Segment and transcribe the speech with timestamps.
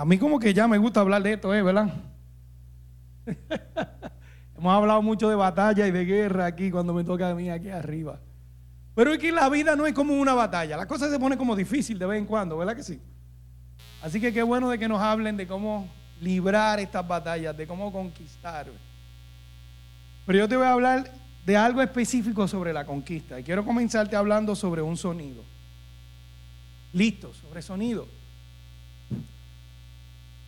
[0.00, 1.60] A mí como que ya me gusta hablar de esto, ¿eh?
[1.62, 1.92] ¿verdad?
[4.56, 7.68] Hemos hablado mucho de batalla y de guerra aquí cuando me toca a mí aquí
[7.68, 8.18] arriba.
[8.94, 10.78] Pero es que la vida no es como una batalla.
[10.78, 12.98] La cosa se pone como difícil de vez en cuando, ¿verdad que sí?
[14.00, 15.86] Así que qué bueno de que nos hablen de cómo
[16.18, 18.68] librar estas batallas, de cómo conquistar.
[20.24, 21.12] Pero yo te voy a hablar
[21.44, 23.38] de algo específico sobre la conquista.
[23.38, 25.44] Y quiero comenzarte hablando sobre un sonido.
[26.94, 28.19] Listo, sobre sonido.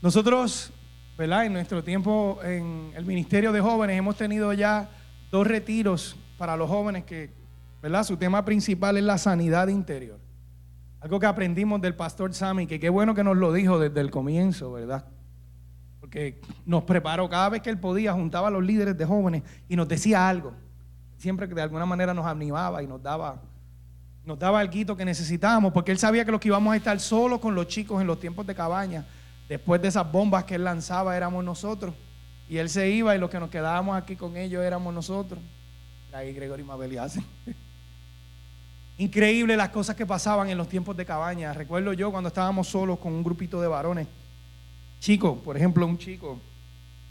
[0.03, 0.73] Nosotros,
[1.17, 1.47] ¿verdad?
[1.47, 4.91] En nuestro tiempo en el Ministerio de Jóvenes hemos tenido ya
[5.31, 7.33] dos retiros para los jóvenes que,
[7.81, 8.03] ¿verdad?
[8.03, 10.19] Su tema principal es la sanidad interior.
[10.99, 14.11] Algo que aprendimos del pastor Sammy, que qué bueno que nos lo dijo desde el
[14.11, 15.05] comienzo, ¿verdad?
[16.01, 19.77] Porque nos preparó cada vez que él podía, juntaba a los líderes de jóvenes y
[19.77, 20.53] nos decía algo.
[21.17, 23.41] Siempre que de alguna manera nos animaba y nos daba,
[24.25, 27.39] nos daba guito que necesitábamos, porque él sabía que los que íbamos a estar solos
[27.39, 29.07] con los chicos en los tiempos de cabaña
[29.53, 31.95] Después de esas bombas que él lanzaba éramos nosotros.
[32.49, 35.39] Y él se iba y los que nos quedábamos aquí con ellos éramos nosotros.
[36.11, 37.23] Ahí Gregorio Mabel hacen.
[38.97, 41.53] Increíble las cosas que pasaban en los tiempos de cabaña.
[41.53, 44.07] Recuerdo yo cuando estábamos solos con un grupito de varones.
[45.01, 46.41] Chicos, por ejemplo, un chico,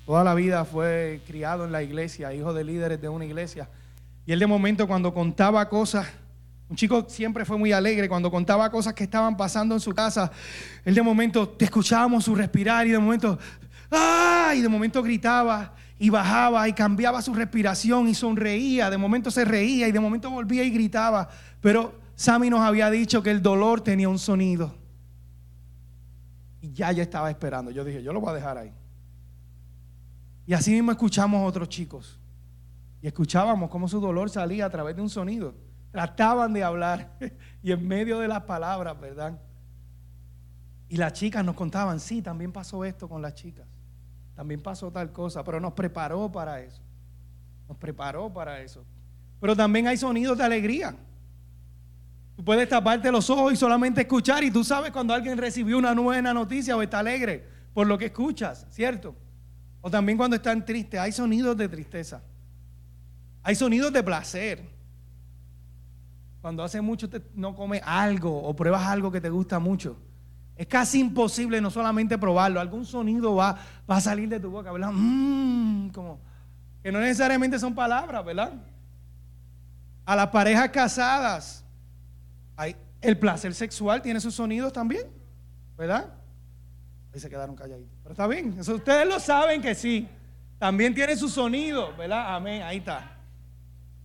[0.07, 3.69] toda la vida fue criado en la iglesia, hijo de líderes de una iglesia.
[4.25, 6.07] Y él de momento cuando contaba cosas
[6.71, 10.31] un chico siempre fue muy alegre cuando contaba cosas que estaban pasando en su casa.
[10.85, 13.37] Él de momento te escuchábamos su respirar y de momento,
[13.91, 14.53] ¡ah!
[14.55, 18.89] Y de momento gritaba y bajaba y cambiaba su respiración y sonreía.
[18.89, 21.27] De momento se reía y de momento volvía y gritaba.
[21.59, 24.73] Pero Sammy nos había dicho que el dolor tenía un sonido.
[26.61, 27.69] Y ya yo estaba esperando.
[27.71, 28.71] Yo dije, yo lo voy a dejar ahí.
[30.45, 32.17] Y así mismo escuchamos a otros chicos.
[33.01, 35.53] Y escuchábamos cómo su dolor salía a través de un sonido.
[35.91, 37.11] Trataban de hablar
[37.63, 39.39] y en medio de las palabras, ¿verdad?
[40.89, 43.67] Y las chicas nos contaban, sí, también pasó esto con las chicas.
[44.35, 46.81] También pasó tal cosa, pero nos preparó para eso.
[47.67, 48.83] Nos preparó para eso.
[49.39, 50.95] Pero también hay sonidos de alegría.
[52.35, 55.93] Tú puedes taparte los ojos y solamente escuchar y tú sabes cuando alguien recibió una
[55.93, 59.15] buena noticia o está alegre por lo que escuchas, ¿cierto?
[59.81, 62.21] O también cuando están tristes, hay sonidos de tristeza.
[63.43, 64.80] Hay sonidos de placer.
[66.41, 69.97] Cuando hace mucho no comes algo o pruebas algo que te gusta mucho.
[70.55, 73.57] Es casi imposible no solamente probarlo, algún sonido va,
[73.89, 74.91] va a salir de tu boca, ¿verdad?
[74.93, 76.19] Mm, como,
[76.83, 78.53] que no necesariamente son palabras, ¿verdad?
[80.05, 81.65] A las parejas casadas,
[83.01, 85.07] el placer sexual tiene sus sonidos también,
[85.77, 86.13] ¿verdad?
[87.13, 87.97] Ahí se quedaron calladitos.
[88.03, 90.07] Pero está bien, ustedes lo saben que sí.
[90.59, 92.35] También tiene su sonido, ¿verdad?
[92.35, 93.17] Amén, ahí está.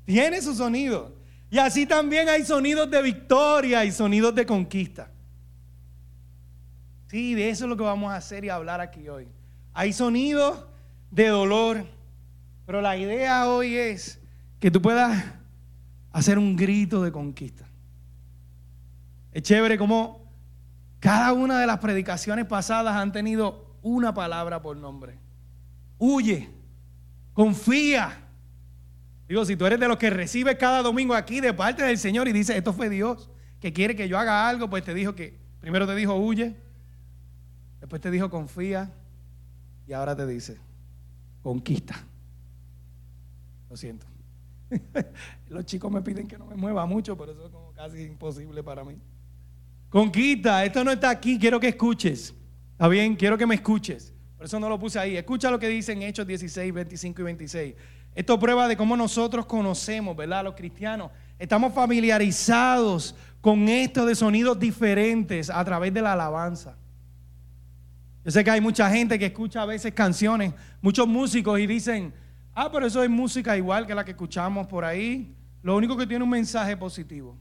[0.07, 1.15] Tiene su sonido.
[1.57, 5.09] Y así también hay sonidos de victoria y sonidos de conquista.
[7.07, 9.27] Sí, de eso es lo que vamos a hacer y hablar aquí hoy.
[9.73, 10.67] Hay sonidos
[11.11, 11.87] de dolor,
[12.67, 14.21] pero la idea hoy es
[14.61, 15.25] que tú puedas
[16.13, 17.67] hacer un grito de conquista.
[19.33, 20.31] Es chévere como
[21.01, 25.19] cada una de las predicaciones pasadas han tenido una palabra por nombre.
[25.97, 26.51] Huye,
[27.33, 28.26] confía,
[29.29, 32.29] Digo, si tú eres de los que recibe cada domingo aquí de parte del Señor
[32.29, 33.29] y dice, esto fue Dios,
[33.61, 36.55] que quiere que yo haga algo, pues te dijo que, primero te dijo, huye,
[37.81, 38.93] después te dijo, confía,
[39.87, 40.59] y ahora te dice,
[41.43, 41.97] conquista.
[43.69, 44.07] Lo siento.
[45.49, 48.63] Los chicos me piden que no me mueva mucho, pero eso es como casi imposible
[48.63, 48.97] para mí.
[49.89, 52.35] Conquista, esto no está aquí, quiero que escuches.
[52.73, 53.17] ¿Está bien?
[53.17, 54.13] Quiero que me escuches.
[54.37, 55.17] Por eso no lo puse ahí.
[55.17, 57.75] Escucha lo que dicen Hechos 16, 25 y 26.
[58.17, 60.43] Esto prueba de cómo nosotros conocemos, ¿verdad?
[60.43, 61.11] Los cristianos.
[61.39, 66.79] Estamos familiarizados con esto de sonidos diferentes a través de la alabanza.
[68.25, 72.15] Yo sé que hay mucha gente que escucha a veces canciones, muchos músicos y dicen,
[72.55, 75.37] ah, pero eso es música igual que la que escuchamos por ahí.
[75.63, 77.37] Lo único que tiene un mensaje positivo.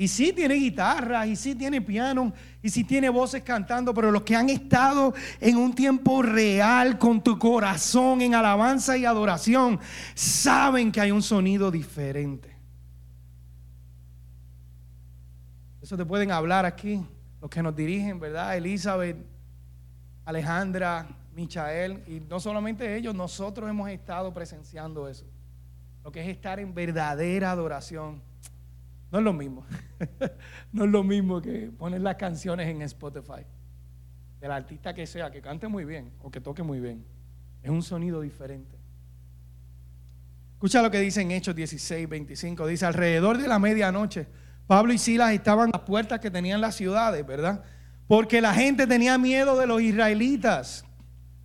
[0.00, 2.32] Y sí tiene guitarra, y sí tiene piano,
[2.62, 7.20] y sí tiene voces cantando, pero los que han estado en un tiempo real con
[7.20, 9.80] tu corazón en alabanza y adoración,
[10.14, 12.56] saben que hay un sonido diferente.
[15.82, 17.04] Eso te pueden hablar aquí,
[17.40, 18.56] los que nos dirigen, ¿verdad?
[18.56, 19.16] Elizabeth,
[20.24, 25.26] Alejandra, Michael, y no solamente ellos, nosotros hemos estado presenciando eso.
[26.04, 28.27] Lo que es estar en verdadera adoración
[29.10, 29.64] no es lo mismo.
[30.72, 33.44] no es lo mismo que poner las canciones en Spotify.
[34.40, 37.04] Del artista que sea, que cante muy bien o que toque muy bien.
[37.62, 38.78] Es un sonido diferente.
[40.52, 42.66] Escucha lo que dice en Hechos 16, 25.
[42.66, 44.26] Dice, alrededor de la medianoche,
[44.66, 47.62] Pablo y Silas estaban a las puertas que tenían las ciudades, ¿verdad?
[48.06, 50.84] Porque la gente tenía miedo de los israelitas.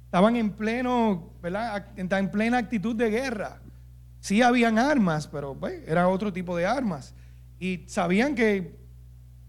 [0.06, 1.88] Estaban en pleno, ¿verdad?
[1.96, 3.62] En plena actitud de guerra.
[4.20, 7.14] Sí habían armas, pero pues, era otro tipo de armas.
[7.64, 8.78] Y sabían que,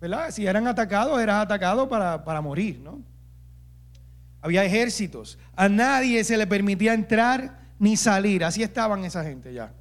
[0.00, 0.30] ¿verdad?
[0.30, 3.02] Si eran atacados, eran atacados para, para morir, ¿no?
[4.40, 5.36] Había ejércitos.
[5.56, 8.44] A nadie se le permitía entrar ni salir.
[8.44, 9.74] Así estaban esa gente ya.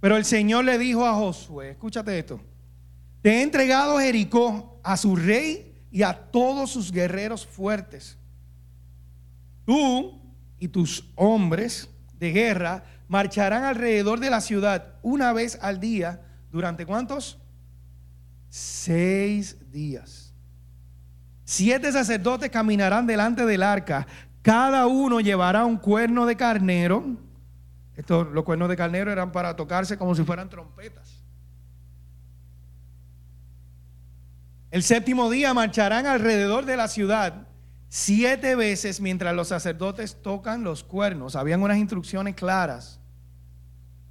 [0.00, 2.38] Pero el Señor le dijo a Josué, escúchate esto,
[3.22, 8.18] te he entregado Jericó a su rey y a todos sus guerreros fuertes.
[9.64, 10.20] Tú
[10.58, 11.88] y tus hombres
[12.18, 16.20] de guerra marcharán alrededor de la ciudad una vez al día.
[16.50, 17.38] ¿Durante cuántos?
[18.58, 20.32] Seis días.
[21.44, 24.06] Siete sacerdotes caminarán delante del arca.
[24.40, 27.04] Cada uno llevará un cuerno de carnero.
[27.96, 31.22] Estos, los cuernos de carnero eran para tocarse como si fueran trompetas.
[34.70, 37.48] El séptimo día marcharán alrededor de la ciudad
[37.90, 41.36] siete veces mientras los sacerdotes tocan los cuernos.
[41.36, 43.00] Habían unas instrucciones claras.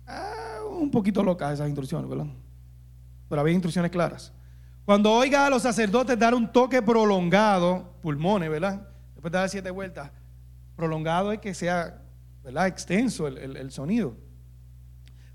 [0.06, 2.28] Ah, un poquito locas esas instrucciones, ¿verdad?
[3.28, 4.35] Pero había instrucciones claras.
[4.86, 8.88] Cuando oiga a los sacerdotes dar un toque prolongado, pulmones, ¿verdad?
[9.16, 10.12] Después de dar siete vueltas,
[10.76, 12.04] prolongado es que sea
[12.44, 12.68] ¿verdad?
[12.68, 14.16] extenso el, el sonido.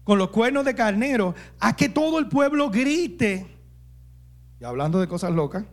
[0.05, 3.47] Con los cuernos de carnero, a que todo el pueblo grite,
[4.61, 5.65] y hablando de cosas locas,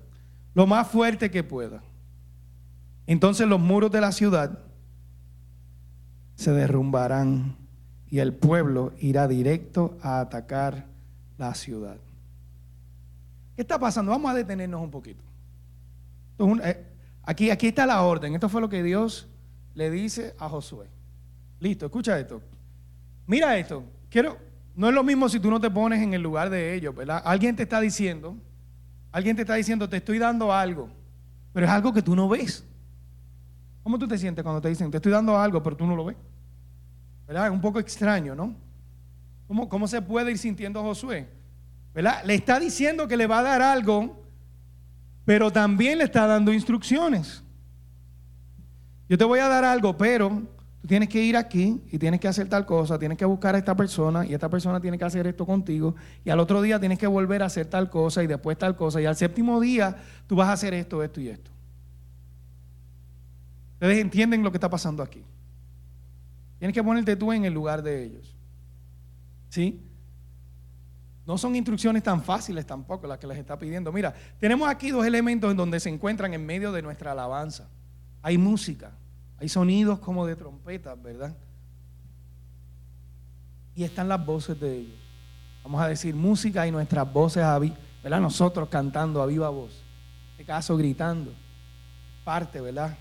[0.55, 1.83] lo más fuerte que pueda.
[3.05, 4.59] Entonces los muros de la ciudad
[6.35, 7.57] se derrumbarán
[8.09, 10.85] y el pueblo irá directo a atacar
[11.37, 11.97] la ciudad.
[13.57, 14.11] ¿Qué está pasando?
[14.11, 15.23] Vamos a detenernos un poquito.
[16.63, 16.85] Eh,
[17.23, 18.35] aquí, aquí está la orden.
[18.35, 19.27] Esto fue lo que Dios
[19.73, 20.85] le dice a Josué.
[21.59, 22.39] Listo, escucha esto.
[23.25, 23.83] Mira esto.
[24.11, 24.37] Quiero,
[24.75, 27.19] no es lo mismo si tú no te pones en el lugar de ellos, ¿verdad?
[27.25, 28.37] Alguien te está diciendo,
[29.11, 30.91] alguien te está diciendo, te estoy dando algo,
[31.51, 32.63] pero es algo que tú no ves.
[33.81, 36.05] ¿Cómo tú te sientes cuando te dicen, te estoy dando algo, pero tú no lo
[36.05, 36.17] ves?
[37.25, 37.47] ¿Verdad?
[37.47, 38.53] Es un poco extraño, ¿no?
[39.47, 41.36] ¿Cómo, cómo se puede ir sintiendo Josué?
[41.97, 44.23] Le está diciendo que le va a dar algo,
[45.25, 47.43] pero también le está dando instrucciones.
[49.09, 50.43] Yo te voy a dar algo, pero
[50.79, 53.57] tú tienes que ir aquí y tienes que hacer tal cosa, tienes que buscar a
[53.57, 56.99] esta persona y esta persona tiene que hacer esto contigo y al otro día tienes
[56.99, 59.95] que volver a hacer tal cosa y después tal cosa y al séptimo día
[60.27, 61.49] tú vas a hacer esto, esto y esto.
[63.73, 65.23] Ustedes entienden lo que está pasando aquí.
[66.59, 68.35] Tienes que ponerte tú en el lugar de ellos.
[69.49, 69.86] ¿Sí?
[71.27, 73.91] No son instrucciones tan fáciles tampoco las que les está pidiendo.
[73.91, 77.67] Mira, tenemos aquí dos elementos en donde se encuentran en medio de nuestra alabanza.
[78.21, 78.91] Hay música,
[79.37, 81.35] hay sonidos como de trompetas, ¿verdad?
[83.75, 84.99] Y están las voces de ellos.
[85.63, 87.43] Vamos a decir música y nuestras voces,
[88.01, 88.21] ¿verdad?
[88.21, 89.83] Nosotros cantando a viva voz.
[90.27, 91.33] En este caso gritando.
[92.23, 92.97] Parte, ¿verdad?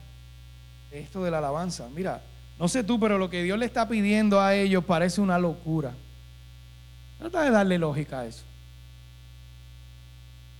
[0.90, 1.88] esto de la alabanza.
[1.94, 2.22] Mira,
[2.58, 5.94] no sé tú, pero lo que Dios le está pidiendo a ellos parece una locura.
[7.18, 8.44] Trata de darle lógica a eso.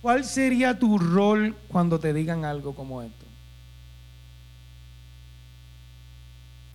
[0.01, 3.25] ¿Cuál sería tu rol cuando te digan algo como esto?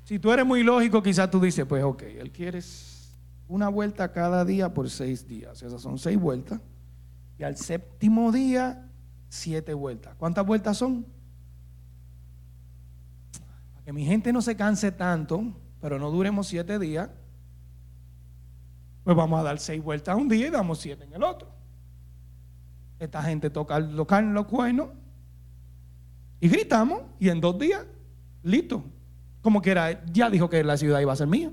[0.04, 2.60] Si tú eres muy lógico, quizás tú dices, pues ok, él quiere
[3.48, 5.62] una vuelta cada día por seis días.
[5.62, 6.60] Esas son seis vueltas.
[7.38, 8.90] Y al séptimo día,
[9.28, 10.14] siete vueltas.
[10.16, 11.06] ¿Cuántas vueltas son?
[13.84, 15.44] que mi gente no se canse tanto,
[15.80, 17.10] pero no duremos siete días,
[19.04, 21.48] pues vamos a dar seis vueltas un día y damos siete en el otro.
[22.98, 24.88] Esta gente toca los cuernos
[26.40, 27.84] y gritamos y en dos días,
[28.42, 28.84] listo.
[29.40, 31.50] Como que era, ya dijo que la ciudad iba a ser mía.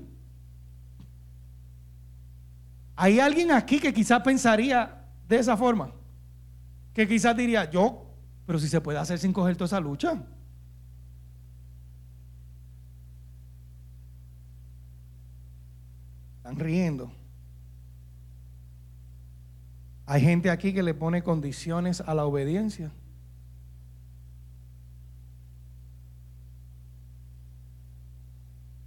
[2.94, 5.92] Hay alguien aquí que quizás pensaría de esa forma.
[6.92, 8.06] Que quizás diría, yo,
[8.46, 10.22] pero si se puede hacer sin coger toda esa lucha.
[16.56, 17.10] riendo.
[20.10, 22.90] Hay gente aquí que le pone condiciones a la obediencia.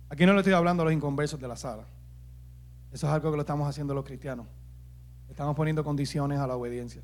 [0.10, 1.86] Aquí no le estoy hablando a los inconversos de la sala.
[2.92, 4.48] Eso es algo que lo estamos haciendo los cristianos.
[5.30, 7.02] Estamos poniendo condiciones a la obediencia.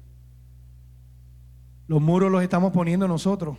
[1.88, 3.58] Los muros los estamos poniendo nosotros.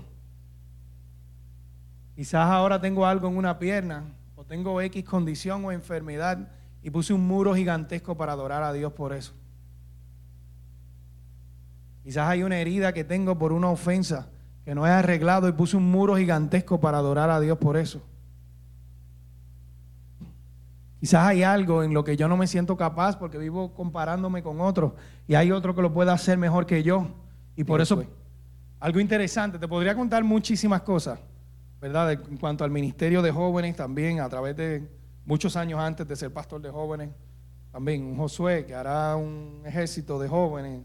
[2.14, 4.04] Quizás ahora tengo algo en una pierna
[4.36, 6.52] o tengo X condición o enfermedad
[6.82, 9.39] y puse un muro gigantesco para adorar a Dios por eso.
[12.02, 14.28] Quizás hay una herida que tengo por una ofensa
[14.64, 18.02] que no he arreglado y puse un muro gigantesco para adorar a Dios por eso.
[21.00, 24.60] Quizás hay algo en lo que yo no me siento capaz porque vivo comparándome con
[24.60, 24.92] otros
[25.26, 27.06] y hay otro que lo pueda hacer mejor que yo.
[27.56, 28.04] Y por eso
[28.78, 31.18] Algo interesante, te podría contar muchísimas cosas,
[31.80, 32.12] ¿verdad?
[32.12, 34.88] En cuanto al ministerio de jóvenes también, a través de
[35.24, 37.10] muchos años antes de ser pastor de jóvenes,
[37.72, 40.82] también un Josué que hará un ejército de jóvenes.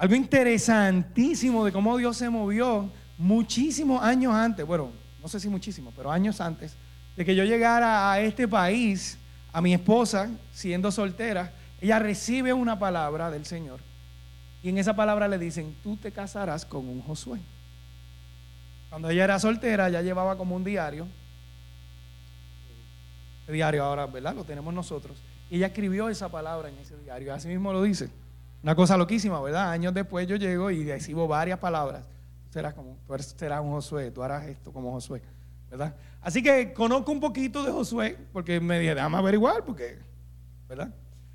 [0.00, 4.90] Algo interesantísimo de cómo Dios se movió muchísimos años antes, bueno,
[5.20, 6.74] no sé si muchísimos, pero años antes
[7.14, 9.18] de que yo llegara a este país,
[9.52, 11.52] a mi esposa, siendo soltera,
[11.82, 13.80] ella recibe una palabra del Señor.
[14.62, 17.38] Y en esa palabra le dicen, tú te casarás con un Josué.
[18.88, 21.06] Cuando ella era soltera, ya llevaba como un diario.
[23.46, 24.34] El diario ahora, ¿verdad?
[24.34, 25.18] Lo tenemos nosotros.
[25.50, 27.34] Y ella escribió esa palabra en ese diario.
[27.34, 28.08] Así mismo lo dice.
[28.62, 29.70] Una cosa loquísima, ¿verdad?
[29.70, 32.04] Años después yo llego y recibo varias palabras.
[32.50, 35.22] serás como, tú serás un Josué, tú harás esto como Josué.
[35.70, 35.94] ¿verdad?
[36.20, 39.98] Así que conozco un poquito de Josué, porque me dije, déjame averiguar, porque,
[40.68, 40.92] ¿verdad?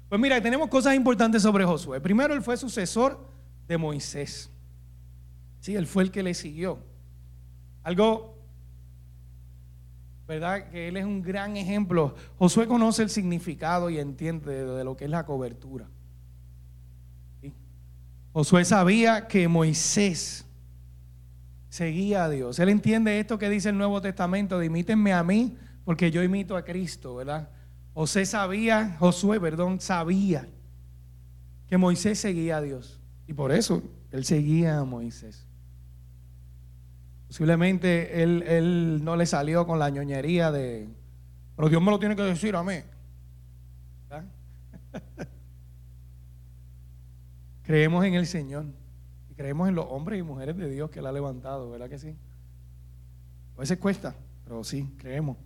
[0.10, 2.02] Pues mira, tenemos cosas importantes sobre Josué.
[2.02, 3.18] Primero, él fue sucesor
[3.68, 4.52] de Moisés.
[5.62, 6.80] Sí, él fue el que le siguió.
[7.82, 8.38] Algo,
[10.28, 10.70] ¿verdad?
[10.70, 12.14] Que él es un gran ejemplo.
[12.38, 15.88] Josué conoce el significado y entiende de lo que es la cobertura.
[18.36, 20.46] Josué sabía que Moisés
[21.70, 22.60] seguía a Dios.
[22.60, 26.58] Él entiende esto que dice el Nuevo Testamento, de imítenme a mí, porque yo imito
[26.58, 27.48] a Cristo, ¿verdad?
[27.94, 30.50] José sabía, Josué, perdón, sabía
[31.70, 33.00] que Moisés seguía a Dios.
[33.26, 35.48] Y por eso él seguía a Moisés.
[37.28, 40.90] Posiblemente él, él no le salió con la ñoñería de,
[41.56, 42.80] pero Dios me lo tiene que decir a mí.
[47.66, 48.66] Creemos en el Señor
[49.36, 52.16] creemos en los hombres y mujeres de Dios que Él ha levantado, ¿verdad que sí?
[53.58, 55.38] A veces cuesta, pero sí, creemos.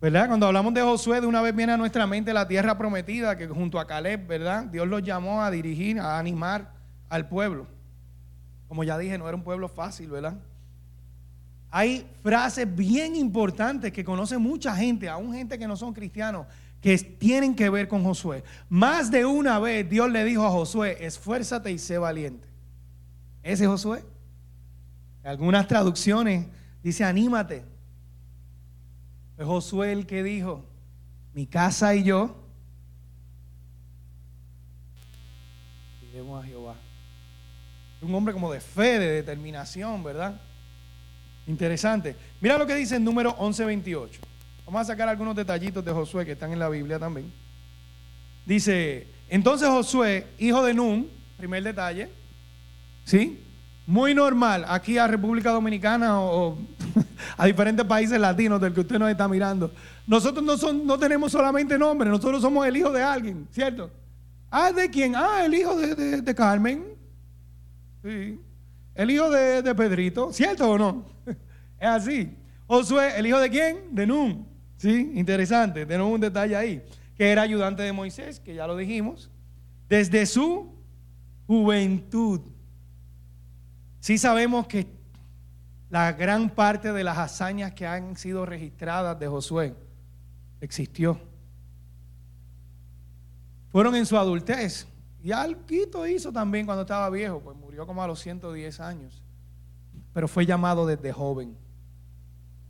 [0.00, 0.28] ¿Verdad?
[0.28, 3.48] Cuando hablamos de Josué, de una vez viene a nuestra mente la tierra prometida, que
[3.48, 4.64] junto a Caleb, ¿verdad?
[4.64, 6.72] Dios los llamó a dirigir, a animar
[7.08, 7.66] al pueblo.
[8.68, 10.36] Como ya dije, no era un pueblo fácil, ¿verdad?
[11.70, 16.46] Hay frases bien importantes que conoce mucha gente, aún gente que no son cristianos,
[16.86, 18.44] que tienen que ver con Josué.
[18.68, 22.46] Más de una vez Dios le dijo a Josué, esfuérzate y sé valiente.
[23.42, 24.04] Ese Josué.
[25.24, 26.46] Algunas traducciones
[26.84, 27.64] dice, anímate.
[29.36, 30.64] Es Josué el que dijo,
[31.34, 32.36] mi casa y yo
[36.08, 36.76] iremos a Jehová.
[38.00, 40.40] Un hombre como de fe, de determinación, ¿verdad?
[41.48, 42.14] Interesante.
[42.40, 44.35] Mira lo que dice en número 1128.
[44.66, 47.32] Vamos a sacar algunos detallitos de Josué que están en la Biblia también.
[48.44, 52.10] Dice, entonces Josué, hijo de Nun, primer detalle,
[53.04, 53.44] ¿sí?
[53.86, 56.58] Muy normal, aquí a República Dominicana o,
[57.36, 59.72] a diferentes países latinos del que usted nos está mirando.
[60.04, 63.88] Nosotros no, son, no tenemos solamente nombre, nosotros somos el hijo de alguien, ¿cierto?
[64.50, 65.14] Ah, ¿de quién?
[65.14, 66.86] Ah, el hijo de, Carmen.
[68.02, 68.40] Sí.
[68.96, 71.04] El hijo de, de Pedrito, ¿cierto o no?
[71.78, 72.36] es así.
[72.66, 73.94] Josué, ¿el hijo de quién?
[73.94, 74.55] De Nun.
[74.76, 75.86] Sí, interesante.
[75.86, 76.84] Tenemos un detalle ahí.
[77.16, 79.30] Que era ayudante de Moisés, que ya lo dijimos.
[79.88, 80.74] Desde su
[81.46, 82.40] juventud.
[84.00, 84.86] Sí sabemos que
[85.88, 89.74] la gran parte de las hazañas que han sido registradas de Josué
[90.60, 91.18] existió.
[93.68, 94.86] Fueron en su adultez.
[95.22, 99.22] Y algo hizo también cuando estaba viejo, pues murió como a los 110 años.
[100.12, 101.56] Pero fue llamado desde joven.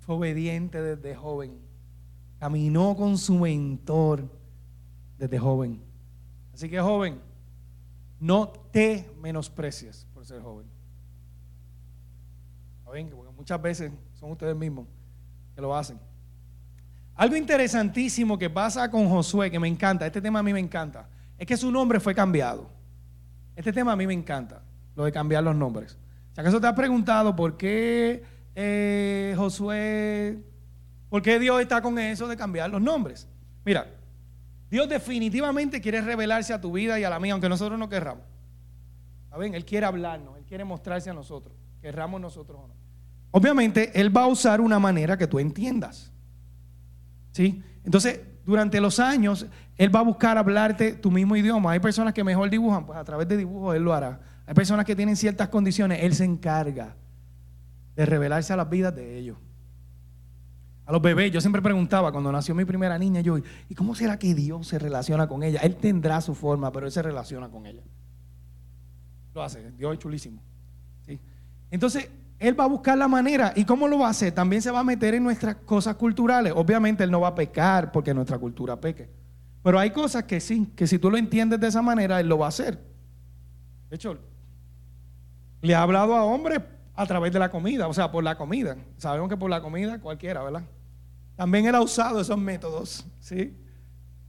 [0.00, 1.65] Fue obediente desde joven.
[2.38, 4.28] Caminó con su mentor
[5.18, 5.80] desde joven.
[6.52, 7.20] Así que joven,
[8.18, 10.66] no te menosprecies por ser joven.
[12.84, 13.04] Porque
[13.36, 14.86] muchas veces son ustedes mismos
[15.54, 15.98] que lo hacen.
[17.14, 21.08] Algo interesantísimo que pasa con Josué, que me encanta, este tema a mí me encanta,
[21.38, 22.70] es que su nombre fue cambiado.
[23.54, 24.62] Este tema a mí me encanta,
[24.94, 25.98] lo de cambiar los nombres.
[26.32, 28.22] Si acaso te has preguntado por qué
[28.54, 30.42] eh, Josué
[31.16, 33.26] ¿Por qué Dios está con eso de cambiar los nombres?
[33.64, 33.86] Mira,
[34.68, 38.22] Dios definitivamente quiere revelarse a tu vida y a la mía, aunque nosotros no querramos.
[39.30, 39.54] ¿Saben?
[39.54, 42.74] Él quiere hablarnos, Él quiere mostrarse a nosotros, querramos nosotros o no.
[43.30, 46.12] Obviamente, Él va a usar una manera que tú entiendas.
[47.32, 47.62] ¿Sí?
[47.82, 49.46] Entonces, durante los años,
[49.78, 51.70] Él va a buscar hablarte tu mismo idioma.
[51.70, 54.20] Hay personas que mejor dibujan, pues a través de dibujos Él lo hará.
[54.44, 56.94] Hay personas que tienen ciertas condiciones, Él se encarga
[57.94, 59.38] de revelarse a las vidas de ellos.
[60.86, 63.38] A los bebés, yo siempre preguntaba cuando nació mi primera niña, yo,
[63.68, 65.58] ¿y cómo será que Dios se relaciona con ella?
[65.64, 67.82] Él tendrá su forma, pero Él se relaciona con ella.
[69.34, 70.40] Lo hace, Dios es chulísimo.
[71.72, 73.52] Entonces, Él va a buscar la manera.
[73.56, 74.32] ¿Y cómo lo va a hacer?
[74.32, 76.52] También se va a meter en nuestras cosas culturales.
[76.54, 79.10] Obviamente Él no va a pecar porque nuestra cultura peque.
[79.64, 82.38] Pero hay cosas que sí, que si tú lo entiendes de esa manera, Él lo
[82.38, 82.80] va a hacer.
[83.90, 84.16] De hecho,
[85.62, 86.60] Le ha hablado a hombres
[86.94, 88.76] a través de la comida, o sea, por la comida.
[88.96, 90.62] Sabemos que por la comida cualquiera, ¿verdad?
[91.36, 93.54] También él ha usado esos métodos, ¿sí?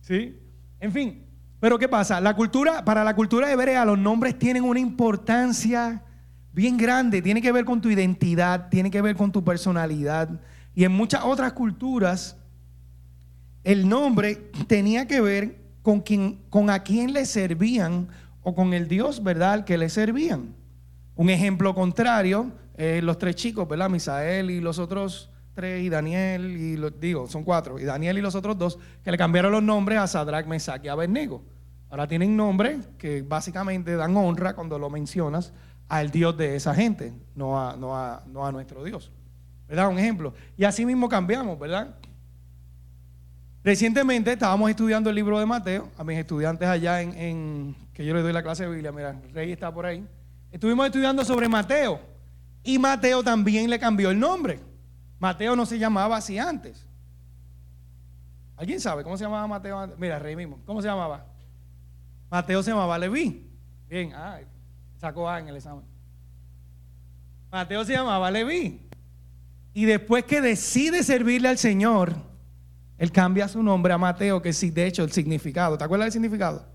[0.01, 0.37] ¿Sí?
[0.79, 1.25] En fin,
[1.59, 2.21] pero ¿qué pasa?
[2.21, 6.03] La cultura, para la cultura hebrea los nombres tienen una importancia
[6.51, 10.29] bien grande, tiene que ver con tu identidad, tiene que ver con tu personalidad.
[10.75, 12.35] Y en muchas otras culturas,
[13.63, 16.03] el nombre tenía que ver con,
[16.49, 18.07] con a quién le servían
[18.43, 20.53] o con el Dios, ¿verdad?, al que le servían.
[21.15, 23.89] Un ejemplo contrario, eh, los tres chicos, ¿verdad?
[23.89, 25.31] Misael y los otros
[25.65, 29.51] y Daniel, y digo, son cuatro, y Daniel y los otros dos, que le cambiaron
[29.51, 31.43] los nombres a Sadrach, Mesach y Abednego.
[31.89, 35.53] Ahora tienen nombres que básicamente dan honra cuando lo mencionas
[35.87, 39.11] al Dios de esa gente, no a, no a, no a nuestro Dios.
[39.67, 39.89] ¿Verdad?
[39.89, 40.33] Un ejemplo.
[40.57, 41.95] Y así mismo cambiamos, ¿verdad?
[43.63, 48.23] Recientemente estábamos estudiando el libro de Mateo, a mis estudiantes allá en, que yo les
[48.23, 50.05] doy la clase de Biblia, mira, el rey está por ahí.
[50.51, 51.99] Estuvimos estudiando sobre Mateo
[52.63, 54.59] y Mateo también le cambió el nombre.
[55.19, 56.85] Mateo no se llamaba así antes.
[58.55, 59.99] ¿Alguien sabe cómo se llamaba Mateo antes?
[59.99, 61.25] Mira, rey mismo, ¿cómo se llamaba?
[62.29, 63.49] Mateo se llamaba Leví.
[63.89, 64.39] Bien, ah,
[64.97, 65.85] sacó A en el examen.
[67.51, 68.81] Mateo se llamaba Leví.
[69.73, 72.15] Y después que decide servirle al Señor,
[72.97, 75.77] él cambia su nombre a Mateo, que es de hecho el significado.
[75.77, 76.65] ¿Te acuerdas del significado?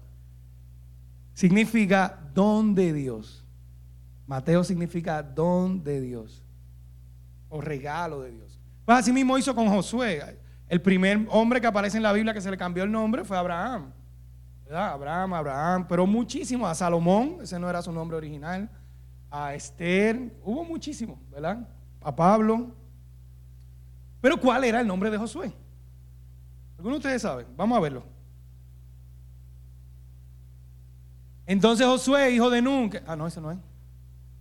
[1.35, 3.45] Significa don de Dios.
[4.27, 6.42] Mateo significa don de Dios
[7.53, 8.59] o regalo de Dios.
[8.87, 10.39] Pues así mismo hizo con Josué.
[10.69, 13.37] El primer hombre que aparece en la Biblia que se le cambió el nombre fue
[13.37, 13.93] Abraham.
[14.65, 14.89] ¿verdad?
[14.89, 16.67] Abraham, Abraham, pero muchísimo.
[16.67, 18.71] A Salomón, ese no era su nombre original.
[19.31, 21.69] A Esther, hubo muchísimo, ¿verdad?
[22.01, 22.71] A Pablo.
[24.23, 25.53] Pero ¿cuál era el nombre de Josué?
[26.79, 27.47] ¿Alguno de ustedes saben?
[27.55, 28.03] Vamos a verlo.
[31.45, 33.59] Entonces Josué, hijo de Nun, ah, no, ese no es.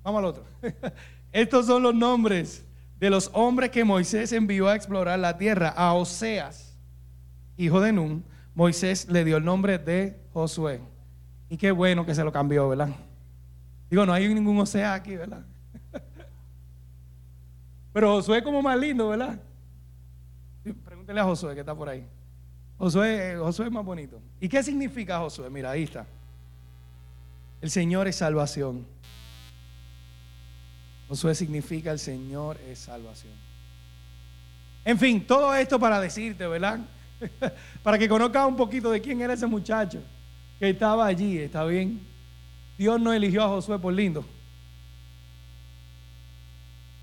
[0.02, 0.46] Vamos al otro.
[1.34, 2.66] Estos son los nombres
[3.02, 5.70] de los hombres que Moisés envió a explorar la tierra.
[5.70, 6.78] A Oseas,
[7.58, 8.24] hijo de Nun,
[8.54, 10.80] Moisés le dio el nombre de Josué.
[11.50, 12.90] Y qué bueno que se lo cambió, ¿verdad?
[13.90, 15.44] Digo, no hay ningún Oseas aquí, ¿verdad?
[17.92, 19.42] Pero Josué como más lindo, ¿verdad?
[20.86, 22.06] Pregúntele a Josué que está por ahí.
[22.78, 24.22] Josué, Josué es más bonito.
[24.40, 25.50] ¿Y qué significa Josué?
[25.50, 26.06] Mira, ahí está.
[27.62, 28.86] El Señor es salvación.
[31.12, 33.34] Josué significa el Señor es salvación.
[34.86, 36.80] En fin, todo esto para decirte, ¿verdad?
[37.84, 40.02] para que conozcas un poquito de quién era ese muchacho
[40.58, 42.00] que estaba allí, ¿está bien?
[42.78, 44.24] Dios no eligió a Josué por lindo.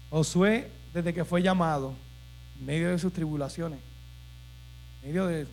[0.09, 1.92] Josué, desde que fue llamado,
[2.59, 3.79] en medio de sus tribulaciones,
[5.03, 5.47] en medio de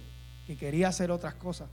[0.47, 1.67] que quería hacer otras cosas,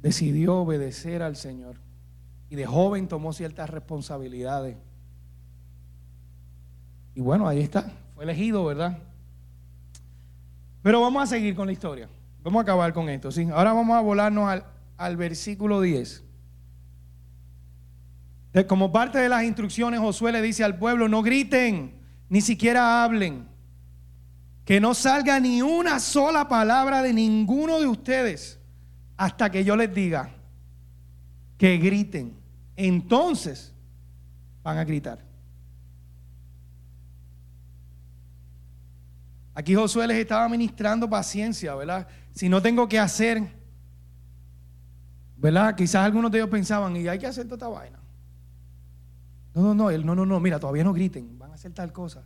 [0.00, 1.74] decidió obedecer al Señor.
[2.52, 4.76] Y de joven tomó ciertas responsabilidades.
[7.14, 7.90] Y bueno, ahí está.
[8.14, 8.98] Fue elegido, ¿verdad?
[10.82, 12.10] Pero vamos a seguir con la historia.
[12.42, 13.32] Vamos a acabar con esto.
[13.32, 13.48] ¿sí?
[13.50, 14.66] Ahora vamos a volarnos al,
[14.98, 16.24] al versículo 10.
[18.68, 21.94] como parte de las instrucciones, Josué le dice al pueblo, no griten,
[22.28, 23.48] ni siquiera hablen
[24.66, 28.60] que no salga ni una sola palabra de ninguno de ustedes
[29.16, 30.34] hasta que yo les diga
[31.56, 32.41] que griten.
[32.84, 33.72] Entonces
[34.64, 35.20] van a gritar.
[39.54, 42.08] Aquí Josué les estaba ministrando paciencia, ¿verdad?
[42.32, 43.52] Si no tengo que hacer,
[45.36, 45.76] ¿verdad?
[45.76, 48.00] Quizás algunos de ellos pensaban, y hay que hacer toda esta vaina.
[49.54, 51.92] No, no, no, él, no, no, no, mira, todavía no griten, van a hacer tal
[51.92, 52.24] cosa.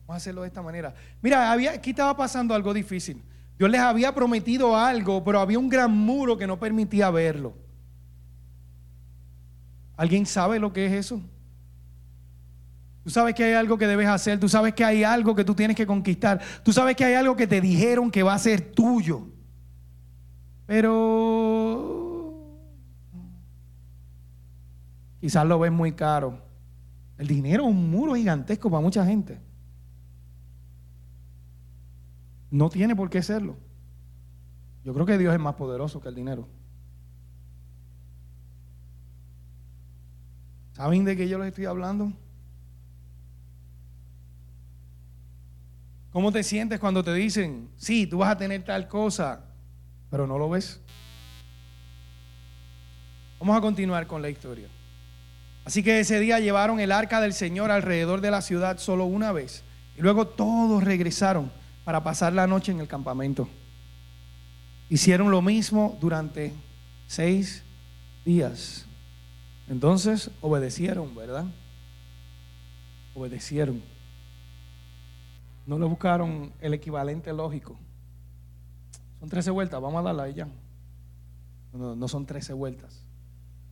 [0.00, 0.94] Vamos a hacerlo de esta manera.
[1.22, 3.22] Mira, aquí estaba pasando algo difícil.
[3.58, 7.63] Dios les había prometido algo, pero había un gran muro que no permitía verlo.
[9.96, 11.20] ¿Alguien sabe lo que es eso?
[13.04, 15.54] Tú sabes que hay algo que debes hacer, tú sabes que hay algo que tú
[15.54, 18.72] tienes que conquistar, tú sabes que hay algo que te dijeron que va a ser
[18.72, 19.28] tuyo.
[20.66, 22.34] Pero
[25.20, 26.38] quizás lo ves muy caro.
[27.18, 29.38] El dinero es un muro gigantesco para mucha gente.
[32.50, 33.56] No tiene por qué serlo.
[34.82, 36.48] Yo creo que Dios es más poderoso que el dinero.
[40.74, 42.12] ¿Saben de qué yo les estoy hablando?
[46.10, 49.44] ¿Cómo te sientes cuando te dicen, sí, tú vas a tener tal cosa,
[50.10, 50.80] pero no lo ves?
[53.38, 54.68] Vamos a continuar con la historia.
[55.64, 59.32] Así que ese día llevaron el arca del Señor alrededor de la ciudad solo una
[59.32, 59.64] vez.
[59.96, 61.52] Y luego todos regresaron
[61.84, 63.48] para pasar la noche en el campamento.
[64.88, 66.52] Hicieron lo mismo durante
[67.06, 67.64] seis
[68.24, 68.86] días.
[69.68, 71.46] Entonces obedecieron, ¿verdad?
[73.14, 73.82] Obedecieron.
[75.66, 77.76] No le buscaron el equivalente lógico.
[79.20, 80.48] Son 13 vueltas, vamos a darla ya.
[81.72, 83.04] No, no son 13 vueltas.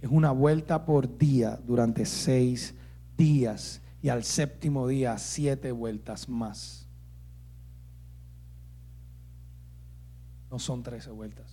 [0.01, 2.75] Es una vuelta por día durante seis
[3.17, 6.89] días y al séptimo día siete vueltas más.
[10.51, 11.52] No son 13 vueltas.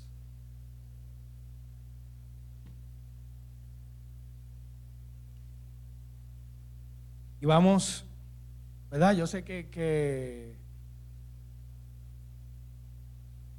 [7.41, 8.05] Y vamos,
[8.91, 9.13] ¿verdad?
[9.13, 10.55] Yo sé que, que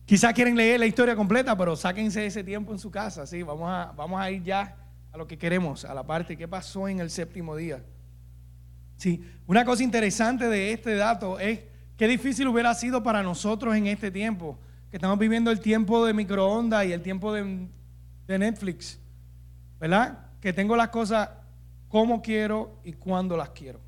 [0.05, 3.43] quizás quieren leer la historia completa, pero sáquense ese tiempo en su casa, ¿sí?
[3.43, 4.77] Vamos a, vamos a ir ya
[5.13, 7.83] a lo que queremos, a la parte, ¿qué pasó en el séptimo día?
[8.97, 11.61] Sí, una cosa interesante de este dato es
[11.97, 14.59] qué difícil hubiera sido para nosotros en este tiempo,
[14.91, 17.69] que estamos viviendo el tiempo de microondas y el tiempo de,
[18.27, 19.01] de Netflix,
[19.79, 20.27] ¿verdad?
[20.41, 21.31] Que tengo las cosas
[21.91, 23.81] cómo quiero y cuándo las quiero.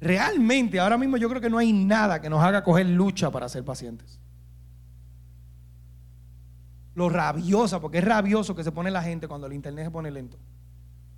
[0.00, 3.48] Realmente, ahora mismo yo creo que no hay nada que nos haga coger lucha para
[3.48, 4.18] ser pacientes.
[6.94, 10.10] Lo rabiosa, porque es rabioso que se pone la gente cuando el internet se pone
[10.10, 10.38] lento.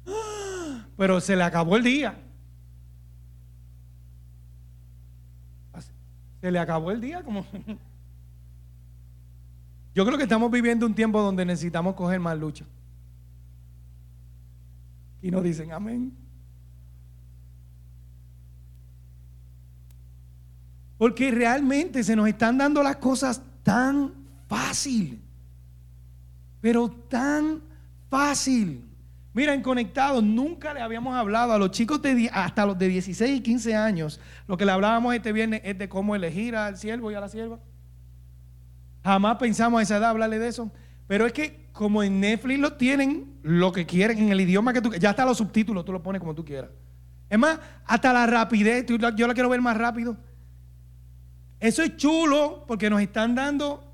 [0.96, 2.20] Pero se le acabó el día.
[6.40, 7.22] Se le acabó el día.
[9.94, 12.64] Yo creo que estamos viviendo un tiempo donde necesitamos coger más lucha.
[15.22, 16.12] Y nos dicen amén.
[20.98, 24.12] Porque realmente se nos están dando las cosas tan
[24.48, 25.22] fácil.
[26.60, 27.62] Pero tan
[28.10, 28.84] fácil.
[29.34, 33.40] Miren, conectados, nunca le habíamos hablado a los chicos de, hasta los de 16 y
[33.40, 34.20] 15 años.
[34.46, 37.28] Lo que le hablábamos este viernes es de cómo elegir al siervo y a la
[37.28, 37.58] sierva.
[39.02, 40.70] Jamás pensamos a esa edad hablarle de eso.
[41.12, 44.80] Pero es que como en Netflix lo tienen, lo que quieren, en el idioma que
[44.80, 46.70] tú ya está los subtítulos, tú lo pones como tú quieras.
[47.28, 50.16] Es más, hasta la rapidez, yo la quiero ver más rápido.
[51.60, 53.92] Eso es chulo porque nos están dando,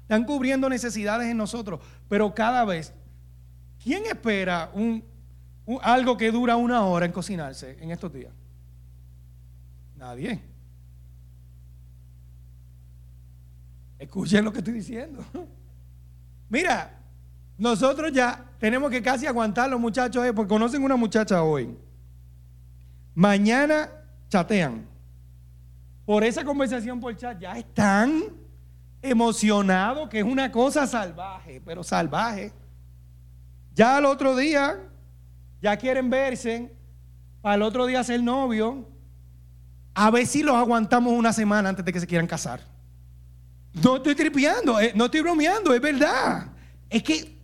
[0.00, 2.94] están cubriendo necesidades en nosotros, pero cada vez,
[3.84, 5.04] ¿quién espera un,
[5.82, 8.32] algo que dura una hora en cocinarse en estos días?
[9.96, 10.40] Nadie.
[13.98, 15.22] Escuchen lo que estoy diciendo.
[16.52, 16.90] Mira,
[17.56, 21.74] nosotros ya tenemos que casi aguantar los muchachos, porque conocen una muchacha hoy.
[23.14, 23.88] Mañana
[24.28, 24.86] chatean.
[26.04, 28.24] Por esa conversación por chat ya están
[29.00, 32.52] emocionados, que es una cosa salvaje, pero salvaje.
[33.74, 34.78] Ya al otro día,
[35.62, 36.70] ya quieren verse,
[37.44, 38.86] el otro día ser novio.
[39.94, 42.71] A ver si los aguantamos una semana antes de que se quieran casar.
[43.74, 46.46] No estoy tripeando, eh, no estoy bromeando, es verdad.
[46.90, 47.42] Es que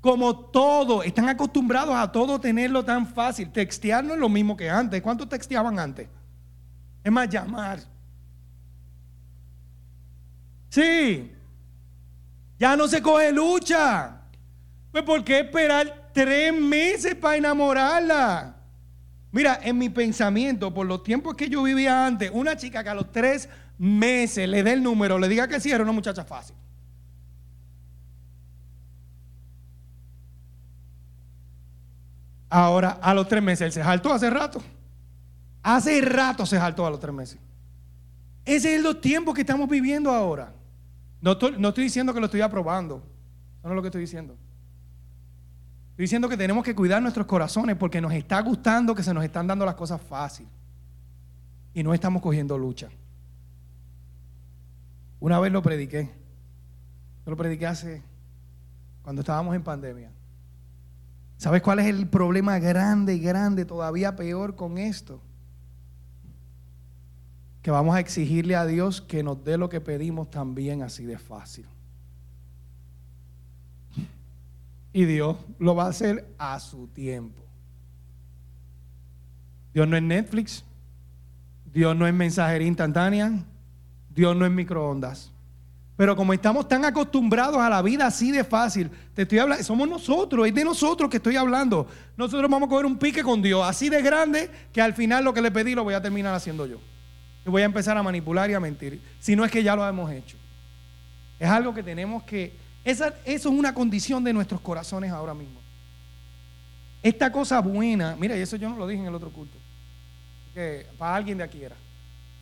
[0.00, 3.50] como todo, están acostumbrados a todo tenerlo tan fácil.
[3.50, 5.02] Textear no es lo mismo que antes.
[5.02, 6.08] ¿Cuánto texteaban antes?
[7.02, 7.80] Es más, llamar.
[10.68, 11.32] Sí.
[12.58, 14.20] Ya no se coge lucha.
[14.92, 18.56] Pues ¿por qué esperar tres meses para enamorarla?
[19.32, 22.94] Mira, en mi pensamiento, por los tiempos que yo vivía antes, una chica que a
[22.94, 26.56] los tres le dé el número, le diga que sí, era una muchacha fácil.
[32.48, 34.62] Ahora, a los tres meses, él se saltó hace rato.
[35.62, 37.38] Hace rato se saltó a los tres meses.
[38.44, 40.52] Ese es los tiempos que estamos viviendo ahora.
[41.20, 43.02] No estoy, diciendo que lo estoy aprobando.
[43.64, 44.36] No es lo que estoy diciendo.
[45.90, 49.24] Estoy diciendo que tenemos que cuidar nuestros corazones porque nos está gustando que se nos
[49.24, 50.46] están dando las cosas fácil.
[51.74, 52.88] Y no estamos cogiendo lucha.
[55.20, 56.10] Una vez lo prediqué.
[57.24, 58.02] Yo lo prediqué hace,
[59.02, 60.10] cuando estábamos en pandemia.
[61.38, 65.20] ¿Sabes cuál es el problema grande, grande, todavía peor con esto?
[67.62, 71.18] Que vamos a exigirle a Dios que nos dé lo que pedimos también así de
[71.18, 71.66] fácil.
[74.92, 77.42] Y Dios lo va a hacer a su tiempo.
[79.74, 80.64] Dios no es Netflix.
[81.70, 83.44] Dios no es mensajería instantánea.
[84.16, 85.30] Dios no es microondas.
[85.96, 89.88] Pero como estamos tan acostumbrados a la vida así de fácil, te estoy hablando, somos
[89.88, 91.86] nosotros, es de nosotros que estoy hablando.
[92.16, 95.32] Nosotros vamos a coger un pique con Dios, así de grande que al final lo
[95.32, 96.78] que le pedí lo voy a terminar haciendo yo.
[97.46, 99.86] Y voy a empezar a manipular y a mentir, si no es que ya lo
[99.86, 100.36] hemos hecho.
[101.38, 105.60] Es algo que tenemos que, esa, eso es una condición de nuestros corazones ahora mismo.
[107.02, 109.56] Esta cosa buena, mira, y eso yo no lo dije en el otro culto,
[110.52, 111.76] que para alguien de aquí era.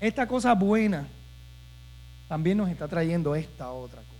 [0.00, 1.06] Esta cosa buena
[2.28, 4.14] también nos está trayendo esta otra cosa.